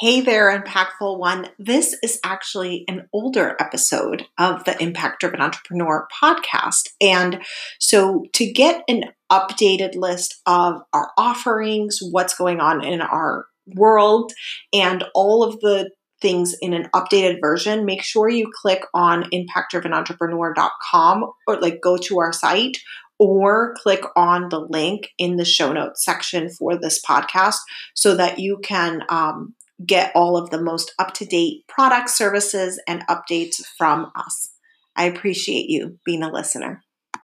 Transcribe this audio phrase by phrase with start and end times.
[0.00, 1.50] Hey there, Impactful One.
[1.58, 6.88] This is actually an older episode of the Impact Driven Entrepreneur podcast.
[7.02, 7.42] And
[7.78, 13.44] so, to get an updated list of our offerings, what's going on in our
[13.76, 14.32] world,
[14.72, 15.90] and all of the
[16.22, 22.20] things in an updated version, make sure you click on impactdrivenentrepreneur.com or like go to
[22.20, 22.78] our site
[23.18, 27.58] or click on the link in the show notes section for this podcast
[27.92, 29.54] so that you can um,
[29.84, 34.50] get all of the most up to date products, services, and updates from us.
[34.96, 36.82] I appreciate you being a listener.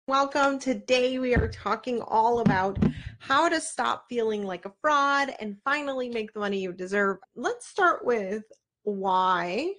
[0.09, 0.59] Welcome.
[0.59, 2.79] Today we are talking all about
[3.19, 7.19] how to stop feeling like a fraud and finally make the money you deserve.
[7.35, 8.45] Let's start with
[8.85, 9.73] why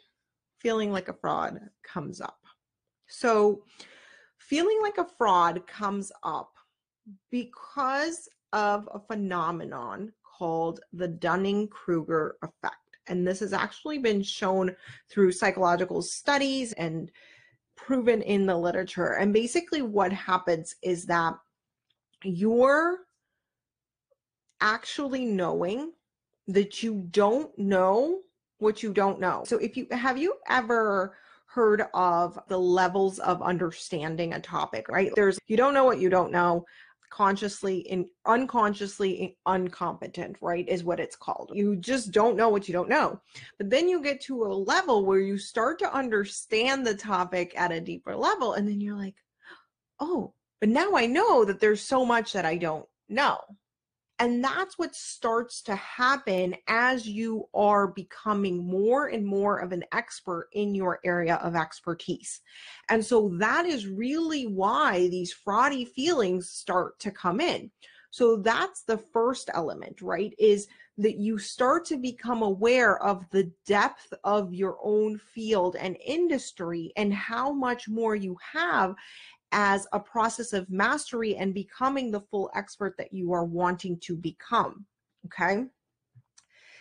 [0.59, 2.40] feeling like a fraud comes up.
[3.08, 3.64] So,
[4.38, 6.52] feeling like a fraud comes up
[7.32, 12.76] because of a phenomenon called the Dunning Kruger effect.
[13.08, 14.76] And this has actually been shown
[15.09, 17.09] through psychological studies and
[17.75, 19.14] proven in the literature.
[19.14, 21.36] And basically, what happens is that
[22.23, 23.00] you're
[24.59, 25.94] actually knowing
[26.47, 28.19] that you don't know
[28.58, 29.44] what you don't know.
[29.45, 35.12] So, if you have you ever heard of the levels of understanding a topic, right?
[35.16, 36.66] There's you don't know what you don't know
[37.09, 40.67] consciously and unconsciously incompetent, right?
[40.67, 41.52] Is what it's called.
[41.53, 43.19] You just don't know what you don't know.
[43.58, 47.72] But then you get to a level where you start to understand the topic at
[47.72, 49.16] a deeper level, and then you're like,
[50.00, 53.39] oh, but now I know that there's so much that I don't know.
[54.20, 59.84] And that's what starts to happen as you are becoming more and more of an
[59.92, 62.42] expert in your area of expertise.
[62.90, 67.70] And so that is really why these fraudy feelings start to come in.
[68.09, 70.34] So that's the first element, right?
[70.40, 75.96] Is that you start to become aware of the depth of your own field and
[76.04, 78.96] industry and how much more you have
[79.52, 84.16] as a process of mastery and becoming the full expert that you are wanting to
[84.16, 84.85] become.
[85.25, 85.66] Okay.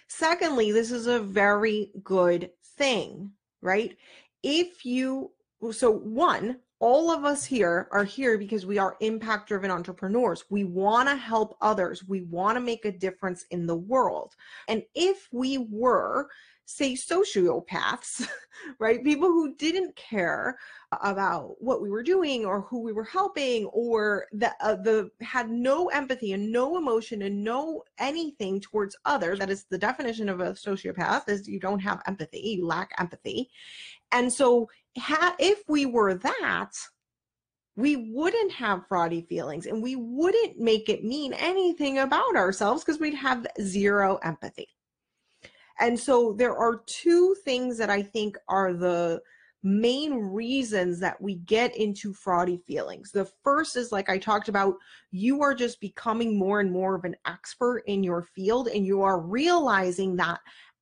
[0.08, 3.96] Secondly, this is a very good thing, right?
[4.42, 5.32] If you,
[5.72, 10.44] so one, all of us here are here because we are impact driven entrepreneurs.
[10.50, 12.04] We want to help others.
[12.06, 14.34] We want to make a difference in the world.
[14.68, 16.28] And if we were
[16.66, 18.28] say sociopaths,
[18.78, 19.02] right?
[19.02, 20.58] People who didn't care
[21.00, 25.48] about what we were doing or who we were helping or that uh, the had
[25.48, 29.38] no empathy and no emotion and no anything towards others.
[29.38, 33.48] That is the definition of a sociopath is you don't have empathy, you lack empathy.
[34.12, 36.72] And so ha- if we were that,
[37.76, 42.98] we wouldn't have fraudy feelings and we wouldn't make it mean anything about ourselves because
[42.98, 44.68] we'd have zero empathy.
[45.80, 49.20] And so there are two things that I think are the
[49.62, 53.10] main reasons that we get into fraudy feelings.
[53.10, 54.76] The first is like I talked about,
[55.10, 59.02] you are just becoming more and more of an expert in your field and you
[59.02, 60.38] are realizing that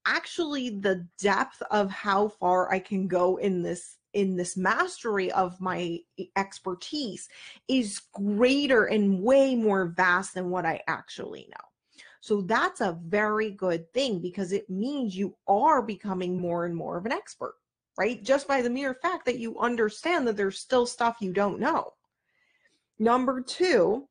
[0.07, 5.61] actually the depth of how far I can go in this in this mastery of
[5.61, 5.99] my
[6.37, 7.29] expertise
[7.67, 11.67] is greater and way more vast than what I actually know.
[12.25, 16.97] So that's a very good thing because it means you are becoming more and more
[16.97, 17.57] of an expert,
[17.99, 18.25] right?
[18.25, 21.93] Just by the mere fact that you understand that there's still stuff you don't know.
[22.99, 24.09] Number two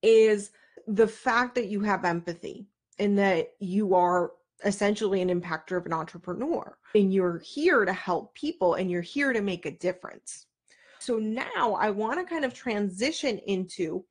[0.00, 0.52] is
[0.86, 2.64] the fact that you have empathy
[2.98, 4.32] and that you are
[4.64, 9.34] essentially an impactor of an entrepreneur and you're here to help people and you're here
[9.34, 10.46] to make a difference.
[10.98, 14.06] So now I want to kind of transition into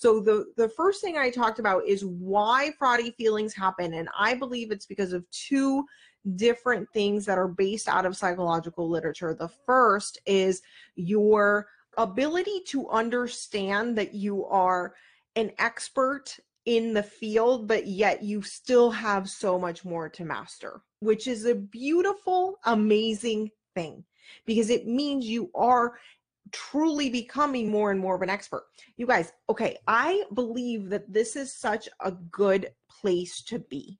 [0.00, 4.34] so the the first thing I talked about is why fraudy feelings happen and I
[4.34, 5.84] believe it's because of two
[6.36, 9.34] different things that are based out of psychological literature.
[9.34, 10.62] The first is
[10.94, 11.66] your
[11.96, 14.94] ability to understand that you are
[15.34, 20.82] an expert in the field, but yet you still have so much more to master,
[21.00, 24.04] which is a beautiful, amazing thing
[24.46, 25.98] because it means you are
[26.52, 28.64] truly becoming more and more of an expert.
[28.96, 33.98] You guys, okay, I believe that this is such a good place to be.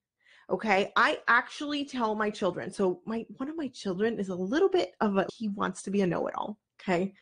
[0.50, 2.70] Okay, I actually tell my children.
[2.70, 5.90] So my one of my children is a little bit of a he wants to
[5.90, 6.58] be a know-it-all.
[6.80, 7.12] Okay.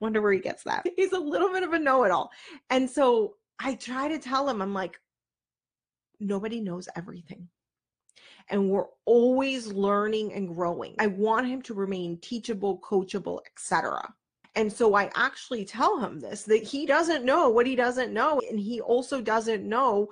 [0.00, 0.84] Wonder where he gets that.
[0.96, 2.30] He's a little bit of a know-it-all.
[2.70, 4.98] And so I try to tell him, I'm like,
[6.18, 7.48] nobody knows everything
[8.50, 10.94] and we're always learning and growing.
[10.98, 14.12] I want him to remain teachable, coachable, etc.
[14.56, 18.40] And so I actually tell him this that he doesn't know what he doesn't know.
[18.48, 20.08] And he also doesn't know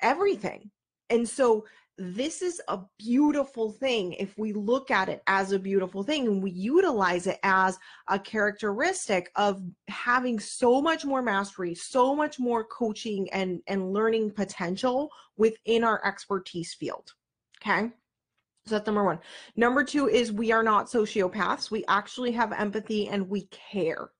[0.00, 0.70] everything.
[1.10, 1.64] And so
[1.98, 6.40] this is a beautiful thing if we look at it as a beautiful thing and
[6.40, 7.76] we utilize it as
[8.06, 14.30] a characteristic of having so much more mastery, so much more coaching and, and learning
[14.30, 17.14] potential within our expertise field.
[17.60, 17.90] Okay.
[18.68, 19.18] So that's number one.
[19.56, 21.70] Number two is we are not sociopaths.
[21.70, 24.10] We actually have empathy and we care.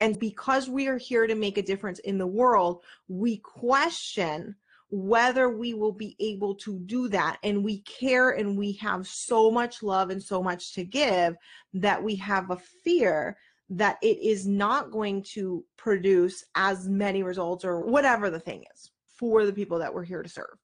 [0.00, 4.54] And because we are here to make a difference in the world, we question
[4.90, 7.38] whether we will be able to do that.
[7.42, 11.34] And we care and we have so much love and so much to give
[11.74, 13.36] that we have a fear
[13.70, 18.92] that it is not going to produce as many results or whatever the thing is
[19.18, 20.56] for the people that we're here to serve.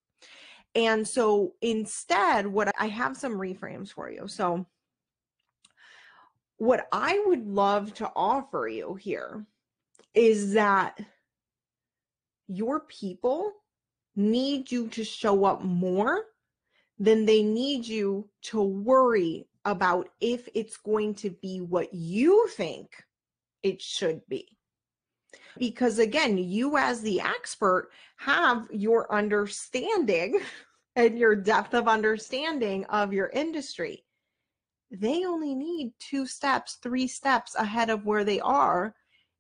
[0.75, 4.27] And so instead, what I have some reframes for you.
[4.27, 4.67] So,
[6.57, 9.45] what I would love to offer you here
[10.15, 11.01] is that
[12.47, 13.53] your people
[14.15, 16.27] need you to show up more
[16.99, 22.91] than they need you to worry about if it's going to be what you think
[23.63, 24.57] it should be.
[25.59, 30.41] Because again, you as the expert have your understanding
[30.97, 34.05] and your depth of understanding of your industry.
[34.91, 38.95] They only need two steps, three steps ahead of where they are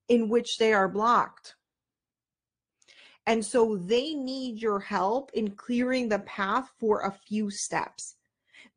[0.08, 1.56] in which they are blocked.
[3.26, 8.16] And so they need your help in clearing the path for a few steps.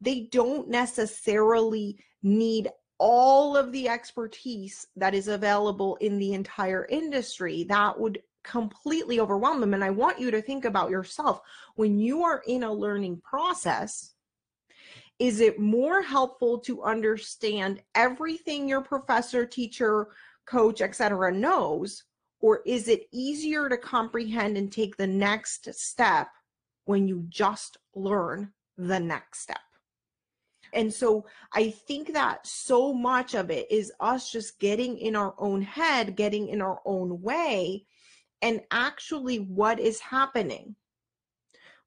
[0.01, 7.63] They don't necessarily need all of the expertise that is available in the entire industry.
[7.63, 9.73] That would completely overwhelm them.
[9.73, 11.41] And I want you to think about yourself
[11.75, 14.13] when you are in a learning process.
[15.17, 20.09] Is it more helpful to understand everything your professor, teacher,
[20.45, 21.31] coach, etc.
[21.31, 22.03] knows?
[22.41, 26.27] Or is it easier to comprehend and take the next step
[26.83, 29.57] when you just learn the next step?
[30.75, 35.33] And so I think that so much of it is us just getting in our
[35.37, 37.85] own head, getting in our own way.
[38.41, 40.75] And actually, what is happening?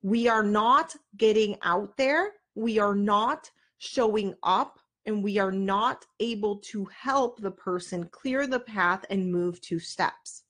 [0.02, 2.32] We are not getting out there.
[2.54, 8.46] We are not showing up and we are not able to help the person clear
[8.46, 10.44] the path and move two steps.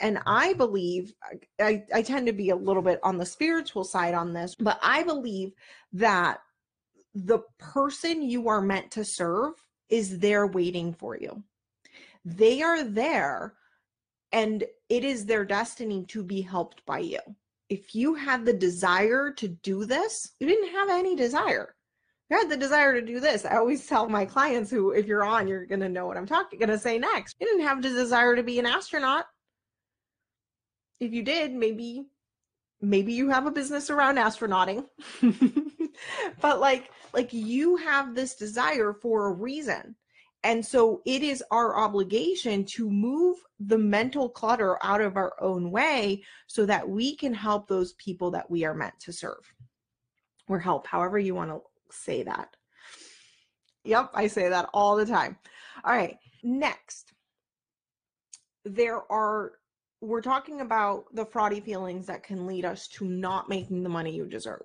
[0.00, 1.14] And I believe,
[1.60, 4.80] I, I tend to be a little bit on the spiritual side on this, but
[4.82, 5.52] I believe
[5.92, 6.40] that
[7.14, 9.52] the person you are meant to serve
[9.88, 11.42] is there waiting for you.
[12.24, 13.54] They are there
[14.32, 17.20] and it is their destiny to be helped by you.
[17.68, 21.74] If you had the desire to do this, you didn't have any desire.
[22.30, 23.44] You had the desire to do this.
[23.44, 26.60] I always tell my clients who, if you're on, you're to know what I'm talking,
[26.60, 27.36] to say next.
[27.40, 29.26] You didn't have the desire to be an astronaut
[31.02, 32.06] if you did, maybe
[32.82, 34.84] maybe you have a business around astronauting.
[36.40, 39.94] but like like you have this desire for a reason.
[40.44, 45.70] And so it is our obligation to move the mental clutter out of our own
[45.70, 49.54] way so that we can help those people that we are meant to serve
[50.48, 52.56] or help, however you want to say that.
[53.84, 55.36] Yep, I say that all the time.
[55.84, 57.12] All right, next.
[58.64, 59.52] There are
[60.02, 64.14] we're talking about the fraudy feelings that can lead us to not making the money
[64.14, 64.62] you deserve.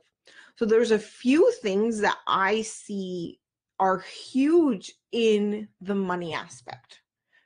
[0.56, 3.40] So there's a few things that I see
[3.80, 7.02] are huge in the money aspect,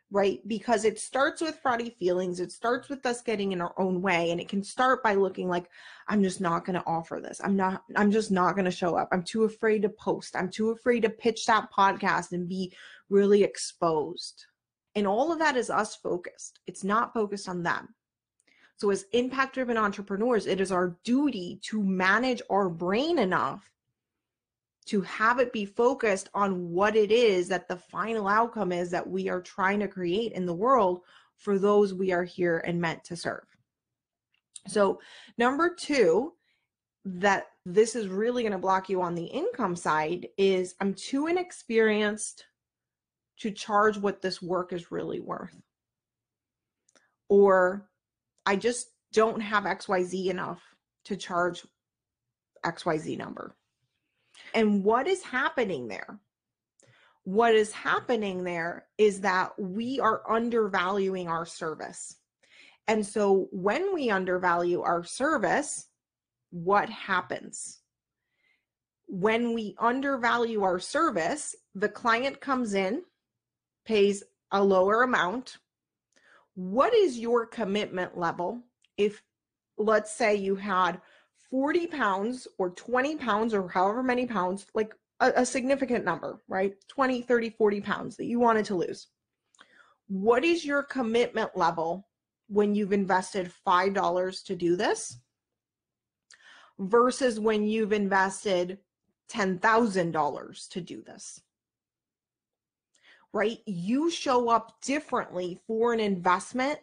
[0.09, 0.39] right?
[0.47, 2.39] Because it starts with fraudy feelings.
[2.39, 4.31] It starts with us getting in our own way.
[4.31, 5.69] And it can start by looking like,
[6.07, 7.41] I'm just not going to offer this.
[7.43, 9.09] I'm not, I'm just not going to show up.
[9.11, 10.37] I'm too afraid to post.
[10.37, 12.73] I'm too afraid to pitch that podcast and be
[13.09, 14.45] really exposed.
[14.95, 16.59] And all of that is us focused.
[16.67, 17.89] It's not focused on them.
[18.75, 23.71] So, as impact driven entrepreneurs, it is our duty to manage our brain enough
[24.87, 29.07] to have it be focused on what it is that the final outcome is that
[29.07, 31.01] we are trying to create in the world
[31.37, 33.45] for those we are here and meant to serve.
[34.67, 34.99] So,
[35.37, 36.33] number two,
[37.05, 41.27] that this is really going to block you on the income side is I'm too
[41.27, 42.45] inexperienced
[43.41, 45.59] to charge what this work is really worth.
[47.27, 47.89] Or
[48.45, 50.61] I just don't have XYZ enough
[51.05, 51.65] to charge
[52.63, 53.55] XYZ number.
[54.53, 56.19] And what is happening there?
[57.23, 62.17] What is happening there is that we are undervaluing our service.
[62.87, 65.87] And so when we undervalue our service,
[66.51, 67.79] what happens?
[69.07, 73.01] When we undervalue our service, the client comes in
[73.85, 75.57] pays a lower amount.
[76.55, 78.61] What is your commitment level
[78.97, 79.23] if,
[79.77, 81.01] let's say, you had
[81.49, 86.73] 40 pounds or 20 pounds or however many pounds, like a, a significant number, right?
[86.87, 89.07] 20, 30, 40 pounds that you wanted to lose.
[90.07, 92.07] What is your commitment level
[92.47, 95.17] when you've invested $5 to do this
[96.79, 98.79] versus when you've invested
[99.31, 101.41] $10,000 to do this?
[103.33, 103.59] Right?
[103.65, 106.79] You show up differently for an investment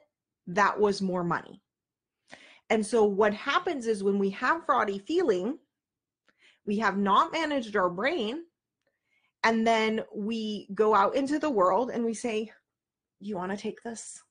[0.46, 1.60] that was more money.
[2.70, 5.58] And so what happens is when we have fraudy feeling,
[6.66, 8.44] we have not managed our brain,
[9.44, 12.50] and then we go out into the world and we say,
[13.20, 14.22] You want to take this?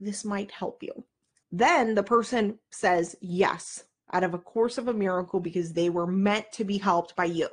[0.00, 1.04] This might help you.
[1.52, 6.06] Then the person says yes out of a course of a miracle because they were
[6.06, 7.48] meant to be helped by you.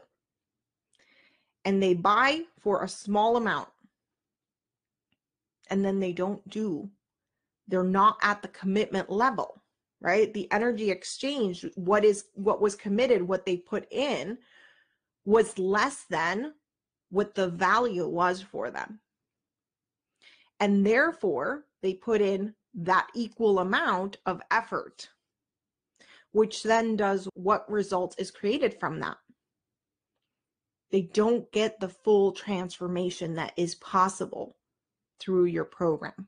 [1.65, 3.69] And they buy for a small amount.
[5.71, 6.91] And then they don't do,
[7.67, 9.61] they're not at the commitment level
[10.01, 10.33] right?
[10.33, 14.37] The energy exchange what is what was committed what they put in
[15.25, 16.53] was less than
[17.09, 18.99] what the value was for them.
[20.59, 25.09] And therefore they put in that equal amount of effort
[26.33, 29.17] which then does what result is created from that.
[30.89, 34.55] They don't get the full transformation that is possible
[35.21, 36.27] through your program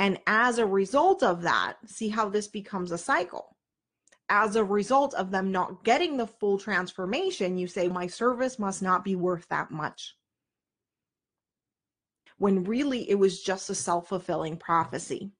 [0.00, 3.54] and as a result of that, see how this becomes a cycle.
[4.30, 8.80] As a result of them not getting the full transformation, you say, My service must
[8.80, 10.16] not be worth that much.
[12.38, 15.32] When really it was just a self fulfilling prophecy.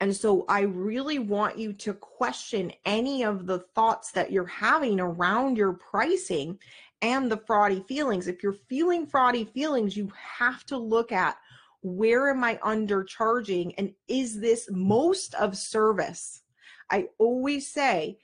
[0.00, 4.98] And so I really want you to question any of the thoughts that you're having
[4.98, 6.58] around your pricing
[7.02, 8.26] and the fraudy feelings.
[8.26, 11.36] If you're feeling fraudy feelings, you have to look at
[11.82, 13.74] where am I undercharging?
[13.76, 16.42] And is this most of service?
[16.90, 18.18] I always say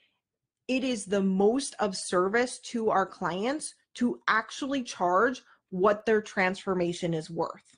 [0.67, 7.13] it is the most of service to our clients to actually charge what their transformation
[7.13, 7.77] is worth.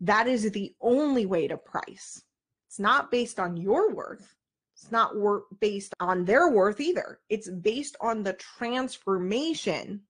[0.00, 2.22] That is the only way to price.
[2.68, 4.36] It's not based on your worth.
[4.74, 7.20] It's not work based on their worth either.
[7.30, 10.02] It's based on the transformation.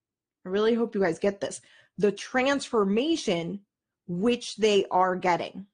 [0.46, 1.60] I really hope you guys get this.
[1.98, 3.60] The transformation
[4.06, 5.66] which they are getting.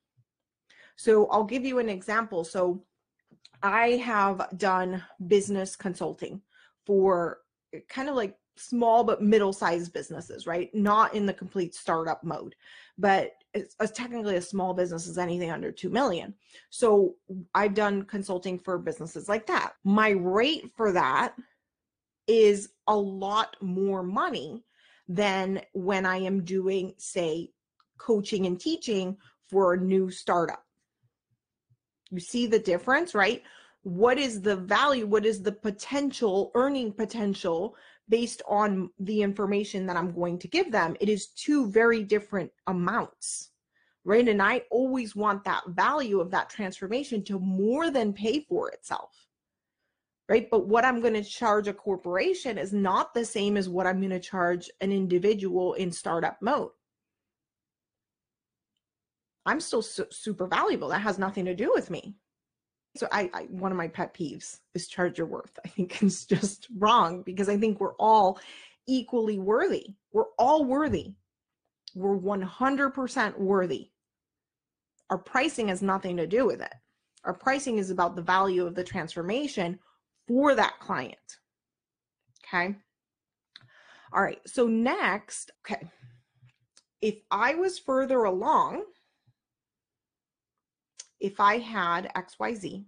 [0.97, 2.45] So I'll give you an example.
[2.45, 2.83] So
[3.63, 6.41] I have done business consulting
[6.87, 7.41] for
[7.89, 10.75] kind of like small but middle-sized businesses, right?
[10.75, 12.55] Not in the complete startup mode,
[12.99, 16.35] but it's, it's technically a small business is anything under 2 million.
[16.71, 17.15] So
[17.55, 19.75] I've done consulting for businesses like that.
[19.85, 21.35] My rate for that
[22.27, 24.65] is a lot more money
[25.09, 27.51] than when I am doing say
[27.99, 29.17] coaching and teaching
[29.49, 30.65] for a new startup.
[32.11, 33.43] You see the difference, right?
[33.83, 35.07] What is the value?
[35.07, 37.77] What is the potential earning potential
[38.09, 40.97] based on the information that I'm going to give them?
[41.01, 43.51] It is two very different amounts,
[44.05, 44.27] right?
[44.27, 49.27] And I always want that value of that transformation to more than pay for itself
[50.29, 50.49] right?
[50.51, 53.99] But what I'm going to charge a corporation is not the same as what I'm
[53.99, 56.71] going to charge an individual in startup mode.
[59.45, 60.89] I'm still su- super valuable.
[60.89, 62.15] That has nothing to do with me.
[62.97, 65.59] So I, I, one of my pet peeves is charge your worth.
[65.65, 68.39] I think it's just wrong because I think we're all
[68.87, 69.95] equally worthy.
[70.13, 71.15] We're all worthy.
[71.95, 73.91] We're 100% worthy.
[75.11, 76.73] Our pricing has nothing to do with it.
[77.25, 79.79] Our pricing is about the value of the transformation
[80.27, 81.39] for that client.
[82.47, 82.75] Okay.
[84.13, 84.41] All right.
[84.47, 85.87] So next, okay.
[87.01, 88.85] If I was further along,
[91.19, 92.85] if I had XYZ,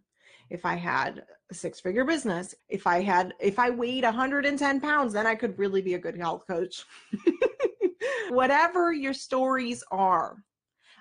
[0.51, 5.13] if I had a six figure business, if I had, if I weighed 110 pounds,
[5.13, 6.85] then I could really be a good health coach.
[8.29, 10.37] Whatever your stories are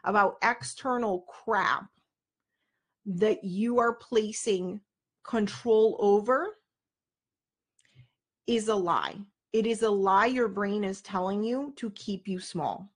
[0.03, 1.85] about external crap
[3.05, 4.79] that you are placing
[5.24, 6.58] control over
[8.48, 9.15] is a lie.
[9.53, 12.89] It is a lie your brain is telling you to keep you small,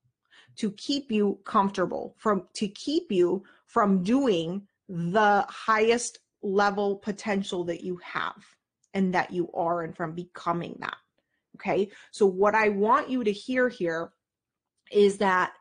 [0.58, 7.84] to keep you comfortable, from to keep you from doing the highest level potential that
[7.84, 8.44] you have
[8.94, 10.98] and that you are and from becoming that.
[11.56, 11.90] Okay.
[12.12, 14.12] So, what I want you to hear here
[14.92, 15.54] is that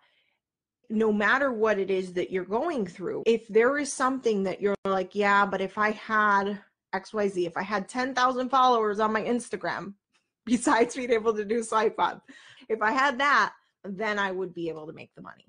[0.91, 4.77] no matter what it is that you're going through, if there is something that you're
[4.85, 6.61] like, yeah, but if I had
[6.95, 9.95] XYZ, if I had 10,000 followers on my Instagram,
[10.47, 12.23] besides being able to do swipe up,
[12.69, 13.53] if I had that,
[13.85, 15.47] then I would be able to make the money.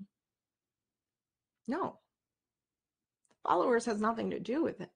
[1.66, 1.98] No,
[3.46, 4.90] followers has nothing to do with it.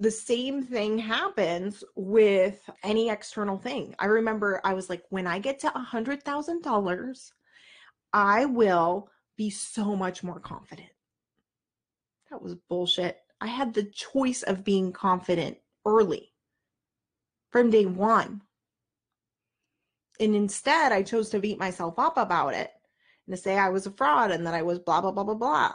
[0.00, 3.94] the same thing happens with any external thing.
[3.98, 7.32] I remember I was like, when I get to a hundred thousand dollars,
[8.12, 10.90] I will be so much more confident.
[12.30, 13.18] That was bullshit.
[13.40, 16.32] I had the choice of being confident early
[17.50, 18.42] from day one.
[20.20, 22.70] And instead, I chose to beat myself up about it
[23.26, 25.34] and to say I was a fraud and that I was blah, blah, blah, blah,
[25.34, 25.72] blah.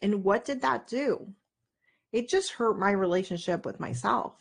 [0.00, 1.34] And what did that do?
[2.12, 4.32] It just hurt my relationship with myself.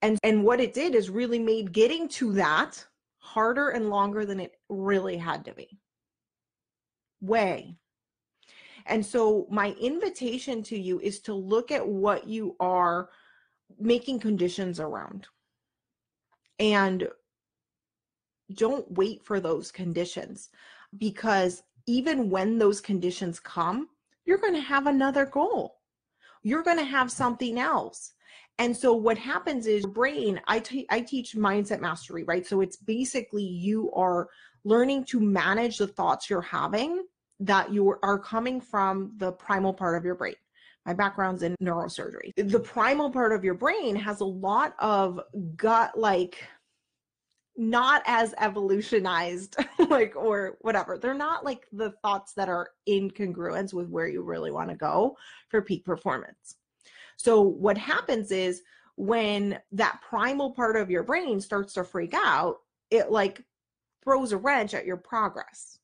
[0.00, 2.84] And, and what it did is really made getting to that
[3.22, 5.78] harder and longer than it really had to be.
[7.20, 7.76] Way.
[8.86, 13.10] And so, my invitation to you is to look at what you are
[13.78, 15.28] making conditions around.
[16.58, 17.08] And
[18.54, 20.50] don't wait for those conditions
[20.98, 23.88] because even when those conditions come,
[24.24, 25.76] you're going to have another goal.
[26.42, 28.12] You're going to have something else.
[28.62, 32.46] And so what happens is brain, I, I teach mindset mastery, right?
[32.46, 34.28] So it's basically you are
[34.62, 37.04] learning to manage the thoughts you're having
[37.40, 40.36] that you are coming from the primal part of your brain.
[40.86, 42.34] My background's in neurosurgery.
[42.36, 45.20] The primal part of your brain has a lot of
[45.56, 46.38] gut like
[47.56, 49.56] not as evolutionized
[49.90, 54.22] like or whatever they're not like the thoughts that are in congruence with where you
[54.22, 55.14] really want to go
[55.50, 56.56] for peak performance
[57.22, 58.62] so what happens is
[58.96, 62.58] when that primal part of your brain starts to freak out
[62.90, 63.42] it like
[64.04, 65.78] throws a wrench at your progress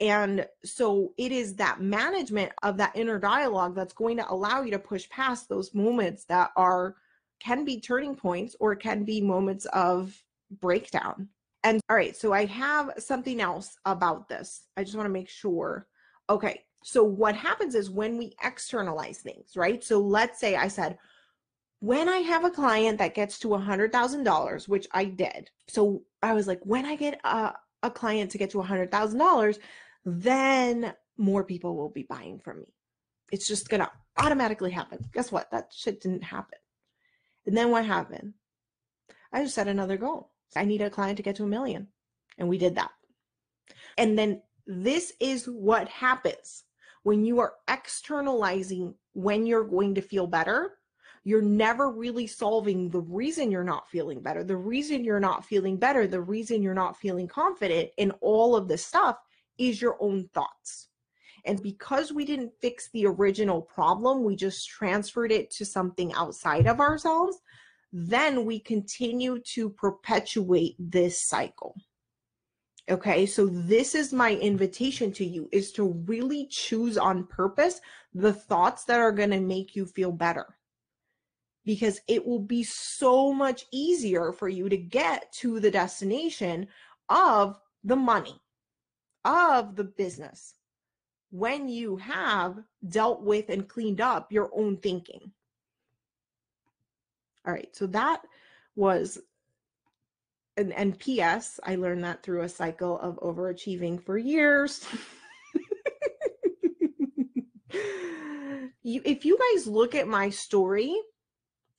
[0.00, 4.72] and so it is that management of that inner dialogue that's going to allow you
[4.72, 6.96] to push past those moments that are
[7.40, 10.20] can be turning points or can be moments of
[10.60, 11.28] breakdown.
[11.62, 14.66] And all right, so I have something else about this.
[14.76, 15.86] I just want to make sure.
[16.28, 19.82] Okay, so what happens is when we externalize things, right?
[19.82, 20.98] So let's say I said,
[21.80, 25.50] when I have a client that gets to $100,000, which I did.
[25.66, 29.58] So I was like, when I get a, a client to get to $100,000,
[30.04, 32.74] then more people will be buying from me.
[33.32, 34.98] It's just going to automatically happen.
[35.14, 35.50] Guess what?
[35.52, 36.58] That shit didn't happen.
[37.46, 38.34] And then what happened?
[39.32, 40.32] I just set another goal.
[40.54, 41.88] I need a client to get to a million.
[42.36, 42.90] And we did that.
[43.96, 46.64] And then this is what happens
[47.04, 50.78] when you are externalizing when you're going to feel better.
[51.26, 55.78] You're never really solving the reason you're not feeling better, the reason you're not feeling
[55.78, 59.16] better, the reason you're not feeling confident in all of this stuff
[59.56, 60.88] is your own thoughts.
[61.46, 66.66] And because we didn't fix the original problem, we just transferred it to something outside
[66.66, 67.38] of ourselves,
[67.92, 71.74] then we continue to perpetuate this cycle.
[72.90, 77.80] Okay, so this is my invitation to you is to really choose on purpose
[78.12, 80.58] the thoughts that are going to make you feel better.
[81.64, 86.66] Because it will be so much easier for you to get to the destination
[87.08, 88.38] of the money
[89.24, 90.54] of the business
[91.30, 95.32] when you have dealt with and cleaned up your own thinking.
[97.46, 98.20] All right, so that
[98.76, 99.18] was
[100.56, 104.86] an PS, I learned that through a cycle of overachieving for years.
[108.82, 110.94] you, if you guys look at my story,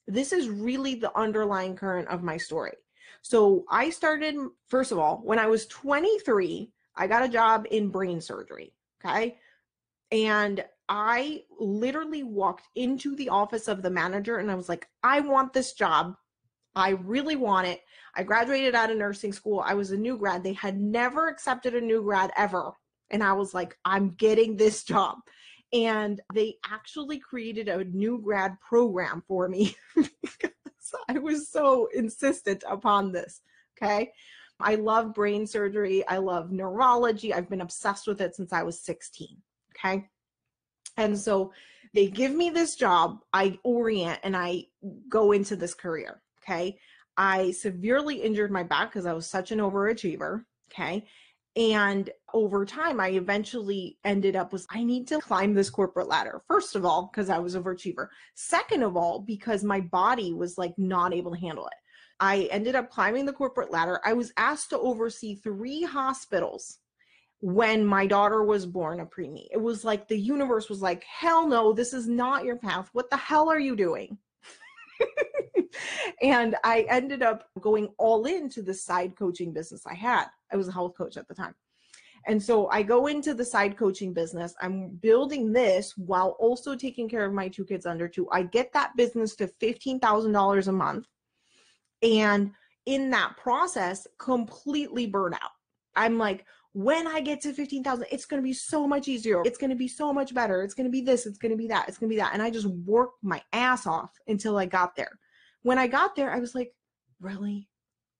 [0.07, 2.73] this is really the underlying current of my story.
[3.21, 4.35] So I started,
[4.67, 8.73] first of all, when I was 23, I got a job in brain surgery.
[9.03, 9.38] Okay.
[10.11, 15.21] And I literally walked into the office of the manager and I was like, I
[15.21, 16.15] want this job.
[16.75, 17.81] I really want it.
[18.15, 19.61] I graduated out of nursing school.
[19.65, 20.43] I was a new grad.
[20.43, 22.71] They had never accepted a new grad ever.
[23.11, 25.17] And I was like, I'm getting this job.
[25.73, 30.51] And they actually created a new grad program for me because
[31.09, 33.41] I was so insistent upon this.
[33.77, 34.11] Okay.
[34.59, 36.07] I love brain surgery.
[36.07, 37.33] I love neurology.
[37.33, 39.27] I've been obsessed with it since I was 16.
[39.77, 40.05] Okay.
[40.97, 41.51] And so
[41.93, 43.19] they give me this job.
[43.33, 44.65] I orient and I
[45.09, 46.21] go into this career.
[46.47, 46.77] Okay.
[47.17, 50.43] I severely injured my back because I was such an overachiever.
[50.71, 51.05] Okay.
[51.55, 56.41] And over time, I eventually ended up with I need to climb this corporate ladder.
[56.47, 58.10] First of all, because I was overachiever.
[58.36, 61.73] Second of all, because my body was like not able to handle it.
[62.19, 64.01] I ended up climbing the corporate ladder.
[64.03, 66.79] I was asked to oversee three hospitals
[67.39, 69.47] when my daughter was born a preemie.
[69.51, 72.89] It was like the universe was like, hell no, this is not your path.
[72.93, 74.17] What the hell are you doing?
[76.21, 80.25] and I ended up going all into the side coaching business I had.
[80.51, 81.55] I was a health coach at the time.
[82.27, 84.55] And so I go into the side coaching business.
[84.60, 88.27] I'm building this while also taking care of my two kids under two.
[88.31, 91.05] I get that business to $15,000 a month.
[92.01, 92.51] And
[92.88, 95.51] in that process, completely burn out.
[95.95, 99.41] I'm like, when I get to 15,000, it's going to be so much easier.
[99.45, 100.61] It's going to be so much better.
[100.61, 101.25] It's going to be this.
[101.25, 101.88] It's going to be that.
[101.88, 102.33] It's going to be that.
[102.33, 105.17] And I just worked my ass off until I got there.
[105.63, 106.73] When I got there, I was like,
[107.21, 107.69] really?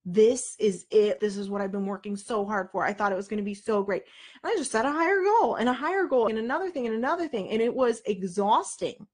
[0.08, 1.18] this is it.
[1.18, 2.84] This is what I've been working so hard for.
[2.84, 4.04] I thought it was going to be so great.
[4.42, 6.94] And I just set a higher goal and a higher goal and another thing and
[6.94, 7.50] another thing.
[7.50, 9.08] And it was exhausting.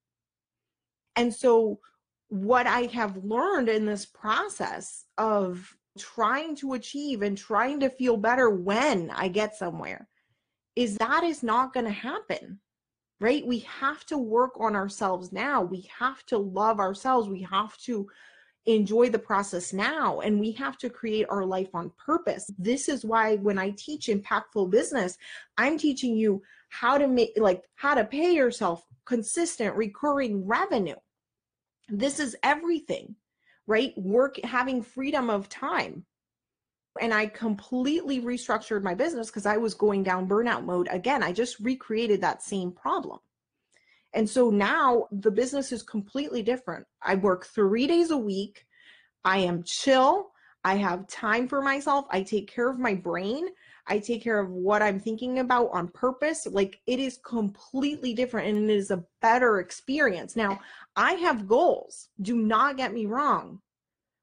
[1.17, 1.81] And so,
[2.29, 8.17] what I have learned in this process of trying to achieve and trying to feel
[8.17, 10.09] better when I get somewhere
[10.75, 12.61] is that is not going to happen.
[13.21, 13.47] Right?
[13.47, 15.63] We have to work on ourselves now.
[15.63, 17.29] We have to love ourselves.
[17.29, 18.09] We have to
[18.67, 22.49] enjoy the process now and we have to create our life on purpose.
[22.59, 25.19] This is why when I teach impactful business,
[25.59, 30.97] I'm teaching you how to make like how to pay yourself consistent recurring revenue.
[31.89, 33.17] This is everything,
[33.73, 33.97] right?
[33.97, 36.05] Work having freedom of time.
[37.01, 41.23] And I completely restructured my business because I was going down burnout mode again.
[41.23, 43.19] I just recreated that same problem.
[44.13, 46.87] And so now the business is completely different.
[47.01, 48.67] I work three days a week.
[49.25, 50.33] I am chill.
[50.65, 52.05] I have time for myself.
[52.11, 53.47] I take care of my brain.
[53.87, 56.47] I take care of what I'm thinking about on purpose.
[56.47, 60.37] Like it is completely different and it is a better experience.
[60.37, 60.61] Now,
[60.97, 62.09] I have goals.
[62.21, 63.61] Do not get me wrong.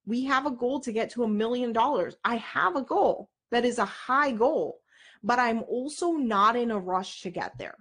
[0.06, 2.16] We have a goal to get to a million dollars.
[2.24, 4.80] I have a goal that is a high goal,
[5.24, 7.76] but I'm also not in a rush to get there.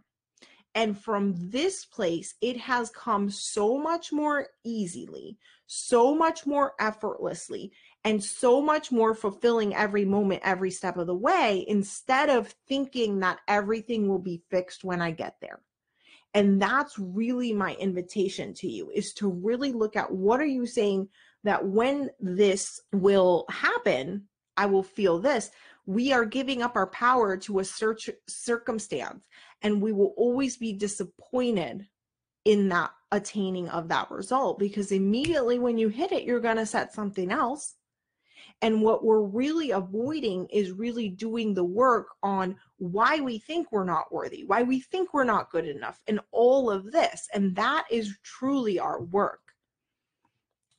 [0.74, 7.72] And from this place, it has come so much more easily, so much more effortlessly,
[8.08, 13.18] and so much more fulfilling every moment, every step of the way, instead of thinking
[13.18, 15.60] that everything will be fixed when I get there.
[16.32, 20.64] And that's really my invitation to you is to really look at what are you
[20.64, 21.10] saying
[21.44, 25.50] that when this will happen, I will feel this
[25.84, 29.22] we are giving up our power to a search circumstance
[29.60, 31.86] and we will always be disappointed
[32.46, 36.66] in that attaining of that result because immediately when you hit it you're going to
[36.66, 37.74] set something else
[38.62, 43.84] and what we're really avoiding is really doing the work on why we think we're
[43.84, 47.28] not worthy, why we think we're not good enough, and all of this.
[47.32, 49.40] And that is truly our work.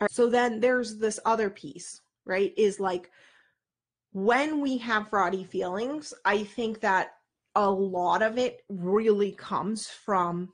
[0.09, 2.53] So then there's this other piece, right?
[2.57, 3.11] Is like
[4.11, 7.11] when we have fraudy feelings, I think that
[7.55, 10.49] a lot of it really comes from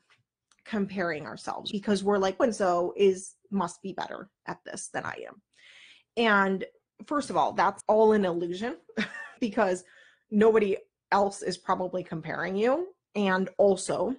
[0.66, 5.24] comparing ourselves because we're like, and so is must be better at this than I
[5.28, 5.42] am.
[6.18, 6.66] And
[7.06, 8.78] first of all, that's all an illusion
[9.40, 9.84] because
[10.32, 10.78] nobody
[11.12, 12.88] else is probably comparing you.
[13.16, 14.16] And also,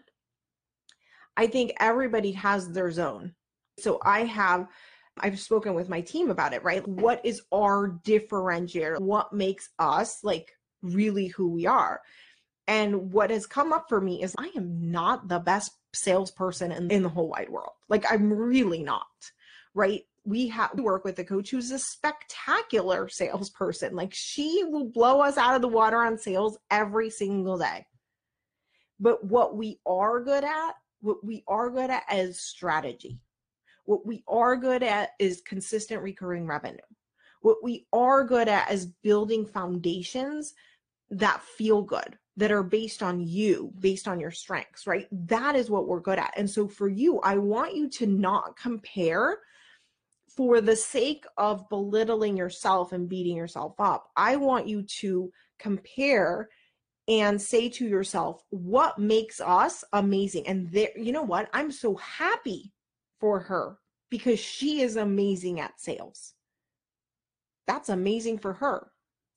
[1.36, 3.34] I think everybody has their zone.
[3.78, 4.68] So I have
[5.18, 6.86] I've spoken with my team about it, right?
[6.86, 9.00] What is our differentiator?
[9.00, 12.00] What makes us like really who we are?
[12.66, 16.90] And what has come up for me is I am not the best salesperson in,
[16.90, 17.72] in the whole wide world.
[17.88, 19.06] Like I'm really not,
[19.72, 20.02] right?
[20.26, 23.94] We have we work with a coach who's a spectacular salesperson.
[23.94, 27.86] Like she will blow us out of the water on sales every single day.
[28.98, 33.20] But what we are good at, what we are good at is strategy
[33.86, 36.76] what we are good at is consistent recurring revenue.
[37.40, 40.52] What we are good at is building foundations
[41.10, 45.06] that feel good, that are based on you, based on your strengths, right?
[45.12, 46.34] That is what we're good at.
[46.36, 49.38] And so for you, I want you to not compare
[50.36, 54.10] for the sake of belittling yourself and beating yourself up.
[54.16, 56.48] I want you to compare
[57.08, 60.46] and say to yourself, what makes us amazing?
[60.46, 61.48] And there, you know what?
[61.52, 62.72] I'm so happy
[63.20, 63.78] for her
[64.10, 66.34] because she is amazing at sales.
[67.66, 68.90] That's amazing for her.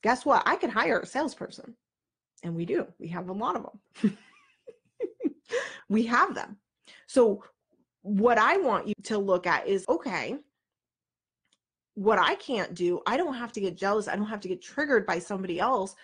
[0.04, 0.44] Guess what?
[0.46, 1.76] I could hire a salesperson.
[2.44, 2.88] And we do.
[3.00, 3.70] We have a lot of
[4.02, 4.18] them.
[5.90, 6.58] we have them.
[7.08, 7.44] So,
[8.02, 10.38] what I want you to look at is okay,
[12.00, 14.08] what I can't do, I don't have to get jealous.
[14.08, 15.96] I don't have to get triggered by somebody else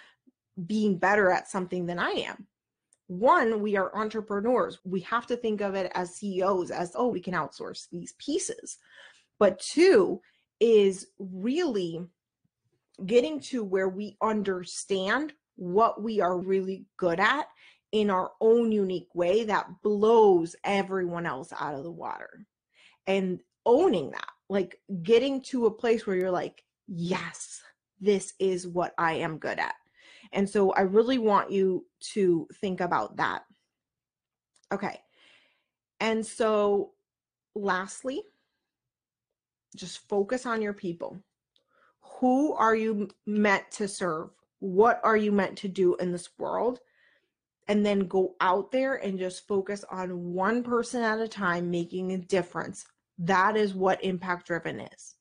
[0.66, 2.48] being better at something than I am
[3.08, 4.80] one, we are entrepreneurs.
[4.84, 8.78] We have to think of it as CEOs as, oh, we can outsource these pieces.
[9.38, 10.22] But two
[10.60, 12.02] is really
[13.06, 17.48] getting to where we understand what we are really good at
[17.92, 22.46] in our own unique way that blows everyone else out of the water
[23.06, 27.62] and owning that, like getting to a place where you're like, yes,
[28.00, 29.76] this is what I am good at
[30.32, 33.44] And so I really want you to think about that.
[34.72, 35.00] Okay.
[36.00, 36.92] And so,
[37.56, 38.24] lastly,
[39.76, 41.18] just focus on your people.
[42.20, 44.30] Who are you meant to serve?
[44.60, 46.80] What are you meant to do in this world?
[47.68, 52.12] And then go out there and just focus on one person at a time making
[52.12, 52.86] a difference.
[53.18, 55.16] That is what impact driven is.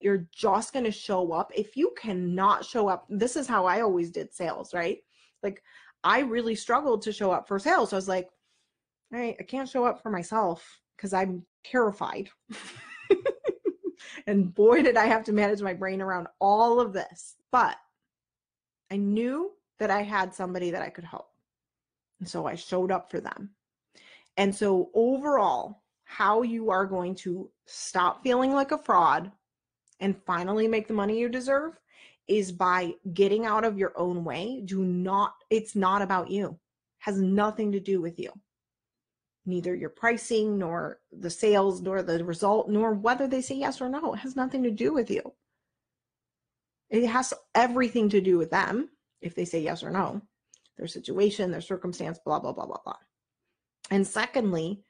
[0.00, 1.52] You're just going to show up.
[1.54, 4.98] If you cannot show up, this is how I always did sales, right?
[5.42, 5.62] Like
[6.04, 7.90] I really struggled to show up for sales.
[7.90, 8.28] So I was like,
[9.12, 12.30] all right, I can't show up for myself because I'm terrified.
[14.26, 17.36] and boy, did I have to manage my brain around all of this.
[17.50, 17.76] But
[18.90, 21.28] I knew that I had somebody that I could help.
[22.20, 23.50] And so I showed up for them.
[24.36, 25.81] And so, overall,
[26.16, 29.32] how you are going to stop feeling like a fraud
[29.98, 31.72] and finally make the money you deserve
[32.28, 34.60] is by getting out of your own way.
[34.64, 36.58] Do not, it's not about you,
[36.98, 38.30] has nothing to do with you.
[39.46, 43.88] Neither your pricing nor the sales nor the result nor whether they say yes or
[43.88, 44.12] no.
[44.12, 45.32] It has nothing to do with you.
[46.90, 50.20] It has everything to do with them if they say yes or no.
[50.76, 52.98] Their situation their circumstance blah blah blah blah blah.
[53.90, 54.84] And secondly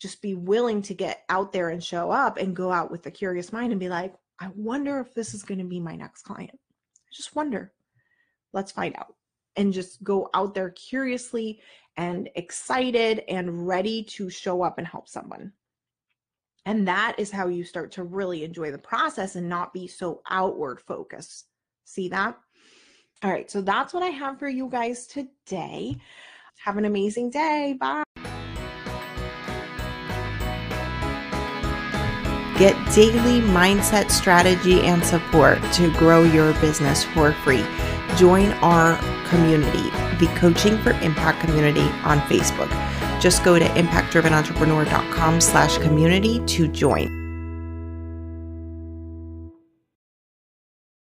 [0.00, 3.10] just be willing to get out there and show up and go out with a
[3.10, 6.22] curious mind and be like i wonder if this is going to be my next
[6.22, 7.72] client i just wonder
[8.52, 9.14] let's find out
[9.56, 11.60] and just go out there curiously
[11.96, 15.52] and excited and ready to show up and help someone.
[16.66, 20.22] And that is how you start to really enjoy the process and not be so
[20.30, 21.46] outward focused.
[21.84, 22.38] See that?
[23.22, 25.96] All right, so that's what I have for you guys today.
[26.64, 27.76] Have an amazing day.
[27.78, 28.09] Bye.
[32.60, 37.64] Get daily mindset strategy and support to grow your business for free.
[38.18, 38.98] Join our
[39.30, 42.68] community, the Coaching for Impact community on Facebook.
[43.18, 47.19] Just go to impactdrivenentrepreneur.com slash community to join.